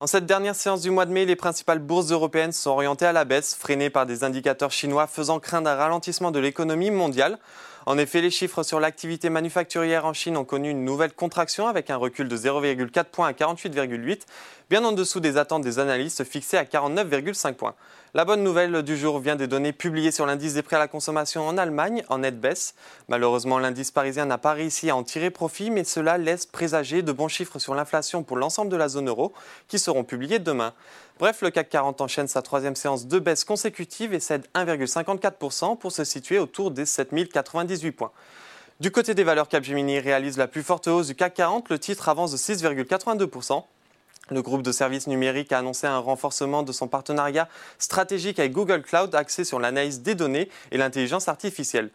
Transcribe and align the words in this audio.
En 0.00 0.06
cette 0.06 0.26
dernière 0.26 0.54
séance 0.54 0.82
du 0.82 0.92
mois 0.92 1.06
de 1.06 1.10
mai, 1.10 1.24
les 1.24 1.34
principales 1.34 1.80
bourses 1.80 2.12
européennes 2.12 2.52
sont 2.52 2.70
orientées 2.70 3.06
à 3.06 3.12
la 3.12 3.24
baisse, 3.24 3.56
freinées 3.56 3.90
par 3.90 4.06
des 4.06 4.22
indicateurs 4.22 4.70
chinois 4.70 5.08
faisant 5.08 5.40
craindre 5.40 5.68
un 5.68 5.74
ralentissement 5.74 6.30
de 6.30 6.38
l'économie 6.38 6.92
mondiale. 6.92 7.36
En 7.88 7.96
effet, 7.96 8.20
les 8.20 8.30
chiffres 8.30 8.62
sur 8.64 8.80
l'activité 8.80 9.30
manufacturière 9.30 10.04
en 10.04 10.12
Chine 10.12 10.36
ont 10.36 10.44
connu 10.44 10.68
une 10.68 10.84
nouvelle 10.84 11.14
contraction 11.14 11.68
avec 11.68 11.88
un 11.88 11.96
recul 11.96 12.28
de 12.28 12.36
0,4 12.36 13.04
points 13.04 13.28
à 13.28 13.32
48,8, 13.32 14.26
bien 14.68 14.84
en 14.84 14.92
dessous 14.92 15.20
des 15.20 15.38
attentes 15.38 15.62
des 15.62 15.78
analystes 15.78 16.22
fixées 16.24 16.58
à 16.58 16.64
49,5 16.64 17.54
points. 17.54 17.74
La 18.12 18.26
bonne 18.26 18.42
nouvelle 18.42 18.82
du 18.82 18.94
jour 18.94 19.20
vient 19.20 19.36
des 19.36 19.46
données 19.46 19.72
publiées 19.72 20.12
sur 20.12 20.26
l'indice 20.26 20.52
des 20.52 20.62
prix 20.62 20.76
à 20.76 20.78
la 20.78 20.88
consommation 20.88 21.46
en 21.48 21.56
Allemagne, 21.56 22.04
en 22.10 22.18
nette 22.18 22.38
baisse. 22.38 22.74
Malheureusement, 23.08 23.58
l'indice 23.58 23.90
parisien 23.90 24.26
n'a 24.26 24.36
pas 24.36 24.52
réussi 24.52 24.90
à 24.90 24.96
en 24.96 25.02
tirer 25.02 25.30
profit, 25.30 25.70
mais 25.70 25.84
cela 25.84 26.18
laisse 26.18 26.44
présager 26.44 27.00
de 27.00 27.12
bons 27.12 27.28
chiffres 27.28 27.58
sur 27.58 27.74
l'inflation 27.74 28.22
pour 28.22 28.36
l'ensemble 28.36 28.70
de 28.70 28.76
la 28.76 28.88
zone 28.88 29.08
euro, 29.08 29.32
qui 29.66 29.78
seront 29.78 30.04
publiés 30.04 30.38
demain. 30.38 30.74
Bref, 31.18 31.42
le 31.42 31.50
CAC 31.50 31.68
40 31.68 32.00
enchaîne 32.00 32.28
sa 32.28 32.42
troisième 32.42 32.76
séance 32.76 33.06
de 33.06 33.18
baisse 33.18 33.44
consécutive 33.44 34.14
et 34.14 34.20
cède 34.20 34.46
1,54% 34.54 35.76
pour 35.76 35.90
se 35.90 36.04
situer 36.04 36.38
autour 36.38 36.70
des 36.70 36.86
7098 36.86 37.77
Du 38.80 38.90
côté 38.90 39.14
des 39.14 39.24
valeurs 39.24 39.48
Capgemini 39.48 39.98
réalise 39.98 40.38
la 40.38 40.46
plus 40.46 40.62
forte 40.62 40.88
hausse 40.88 41.08
du 41.08 41.14
CAC 41.14 41.34
40, 41.34 41.68
le 41.68 41.78
titre 41.78 42.08
avance 42.08 42.32
de 42.32 42.36
6,82%. 42.36 43.64
Le 44.30 44.42
groupe 44.42 44.62
de 44.62 44.72
services 44.72 45.06
numériques 45.06 45.52
a 45.52 45.58
annoncé 45.58 45.86
un 45.86 45.98
renforcement 45.98 46.62
de 46.62 46.70
son 46.70 46.86
partenariat 46.86 47.48
stratégique 47.78 48.38
avec 48.38 48.52
Google 48.52 48.82
Cloud 48.82 49.14
axé 49.14 49.42
sur 49.42 49.58
l'analyse 49.58 50.02
des 50.02 50.14
données 50.14 50.50
et 50.70 50.76
l'intelligence 50.76 51.28
artificielle. 51.28 51.90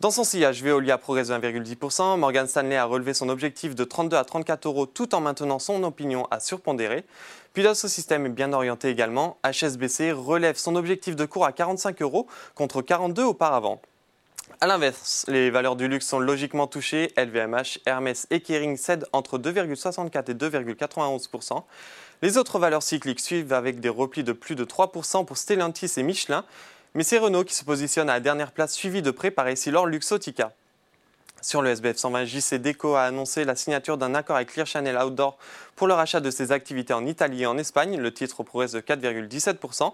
Dans 0.00 0.10
son 0.10 0.24
sillage, 0.24 0.62
Veolia 0.62 0.98
progresse 0.98 1.28
de 1.28 1.34
1,10%. 1.34 2.18
Morgan 2.18 2.46
Stanley 2.46 2.76
a 2.76 2.84
relevé 2.84 3.14
son 3.14 3.30
objectif 3.30 3.74
de 3.74 3.82
32 3.82 4.16
à 4.18 4.24
34 4.24 4.66
euros 4.66 4.84
tout 4.84 5.14
en 5.14 5.22
maintenant 5.22 5.58
son 5.58 5.82
opinion 5.84 6.26
à 6.30 6.38
surpondérer. 6.38 7.04
Pilos 7.54 7.74
Système 7.74 8.26
est 8.26 8.30
bien 8.30 8.52
orienté 8.52 8.90
également. 8.90 9.38
HSBC 9.42 10.12
relève 10.12 10.56
son 10.56 10.76
objectif 10.76 11.16
de 11.16 11.24
cours 11.24 11.46
à 11.46 11.52
45 11.52 12.02
euros 12.02 12.26
contre 12.54 12.82
42 12.82 13.22
auparavant. 13.22 13.80
A 14.62 14.66
l'inverse, 14.66 15.26
les 15.28 15.50
valeurs 15.50 15.76
du 15.76 15.86
luxe 15.86 16.06
sont 16.06 16.18
logiquement 16.18 16.66
touchées. 16.66 17.12
LVMH, 17.18 17.80
Hermès 17.84 18.26
et 18.30 18.40
Kering 18.40 18.78
cèdent 18.78 19.04
entre 19.12 19.38
2,64 19.38 20.30
et 20.30 20.34
2,91%. 20.34 21.62
Les 22.22 22.38
autres 22.38 22.58
valeurs 22.58 22.82
cycliques 22.82 23.20
suivent 23.20 23.52
avec 23.52 23.80
des 23.80 23.90
replis 23.90 24.24
de 24.24 24.32
plus 24.32 24.54
de 24.54 24.64
3% 24.64 25.26
pour 25.26 25.36
Stellantis 25.36 25.92
et 25.98 26.02
Michelin. 26.02 26.42
Mais 26.94 27.02
c'est 27.02 27.18
Renault 27.18 27.44
qui 27.44 27.54
se 27.54 27.64
positionne 27.64 28.08
à 28.08 28.14
la 28.14 28.20
dernière 28.20 28.52
place, 28.52 28.72
suivi 28.72 29.02
de 29.02 29.10
près 29.10 29.30
par 29.30 29.46
Essilor 29.46 29.86
Luxotica. 29.86 30.52
Sur 31.46 31.62
le 31.62 31.70
SBF 31.70 31.96
120, 31.96 32.24
JC 32.24 32.54
Deco 32.54 32.96
a 32.96 33.02
annoncé 33.02 33.44
la 33.44 33.54
signature 33.54 33.96
d'un 33.96 34.16
accord 34.16 34.34
avec 34.34 34.50
Clear 34.50 34.66
Channel 34.66 34.98
Outdoor 34.98 35.38
pour 35.76 35.86
le 35.86 35.94
rachat 35.94 36.18
de 36.18 36.28
ses 36.32 36.50
activités 36.50 36.92
en 36.92 37.06
Italie 37.06 37.44
et 37.44 37.46
en 37.46 37.56
Espagne. 37.56 37.98
Le 37.98 38.12
titre 38.12 38.42
progresse 38.42 38.72
de 38.72 38.80
4,17%. 38.80 39.92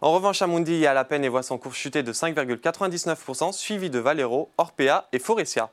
En 0.00 0.12
revanche, 0.14 0.40
Amundi 0.40 0.78
y 0.78 0.86
a 0.86 0.94
la 0.94 1.04
peine 1.04 1.22
et 1.22 1.28
voit 1.28 1.42
son 1.42 1.58
cours 1.58 1.74
chuter 1.74 2.02
de 2.02 2.14
5,99%, 2.14 3.52
suivi 3.52 3.90
de 3.90 3.98
Valero, 3.98 4.50
Orpea 4.56 5.06
et 5.12 5.18
Forestia. 5.18 5.68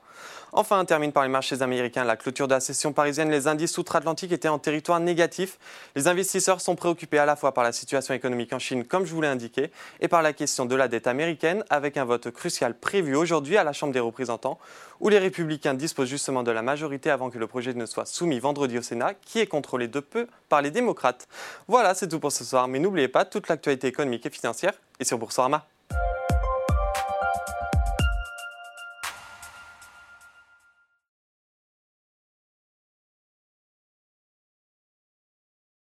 Enfin, 0.54 0.82
on 0.82 0.84
termine 0.84 1.12
par 1.12 1.22
les 1.22 1.30
marchés 1.30 1.62
américains. 1.62 2.04
La 2.04 2.16
clôture 2.16 2.46
de 2.46 2.52
la 2.52 2.60
session 2.60 2.92
parisienne, 2.92 3.30
les 3.30 3.46
indices 3.46 3.78
outre-Atlantique 3.78 4.32
étaient 4.32 4.48
en 4.48 4.58
territoire 4.58 5.00
négatif. 5.00 5.58
Les 5.96 6.08
investisseurs 6.08 6.60
sont 6.60 6.76
préoccupés 6.76 7.18
à 7.18 7.24
la 7.24 7.36
fois 7.36 7.54
par 7.54 7.64
la 7.64 7.72
situation 7.72 8.12
économique 8.12 8.52
en 8.52 8.58
Chine, 8.58 8.84
comme 8.84 9.06
je 9.06 9.14
vous 9.14 9.22
l'ai 9.22 9.28
indiqué, 9.28 9.70
et 10.00 10.08
par 10.08 10.20
la 10.20 10.34
question 10.34 10.66
de 10.66 10.76
la 10.76 10.88
dette 10.88 11.06
américaine, 11.06 11.64
avec 11.70 11.96
un 11.96 12.04
vote 12.04 12.30
crucial 12.30 12.78
prévu 12.78 13.16
aujourd'hui 13.16 13.56
à 13.56 13.64
la 13.64 13.72
Chambre 13.72 13.94
des 13.94 14.00
représentants, 14.00 14.58
où 15.00 15.08
les 15.08 15.18
républicains 15.18 15.72
disposent 15.72 16.10
justement 16.10 16.42
de 16.42 16.50
la 16.50 16.60
majorité 16.60 17.08
avant 17.08 17.30
que 17.30 17.38
le 17.38 17.46
projet 17.46 17.72
ne 17.72 17.86
soit 17.86 18.04
soumis 18.04 18.38
vendredi 18.38 18.76
au 18.76 18.82
Sénat, 18.82 19.14
qui 19.14 19.38
est 19.38 19.46
contrôlé 19.46 19.88
de 19.88 20.00
peu 20.00 20.26
par 20.50 20.60
les 20.60 20.70
démocrates. 20.70 21.28
Voilà, 21.66 21.94
c'est 21.94 22.08
tout 22.08 22.20
pour 22.20 22.30
ce 22.30 22.44
soir, 22.44 22.68
mais 22.68 22.78
n'oubliez 22.78 23.08
pas, 23.08 23.24
toute 23.24 23.48
l'actualité 23.48 23.86
économique 23.86 24.26
et 24.26 24.30
financière 24.30 24.74
est 25.00 25.04
sur 25.04 25.16
Boursorama. 25.16 25.66